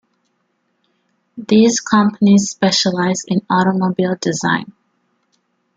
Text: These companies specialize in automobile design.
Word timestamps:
These 1.37 1.79
companies 1.79 2.49
specialize 2.49 3.21
in 3.27 3.45
automobile 3.51 4.15
design. 4.19 4.73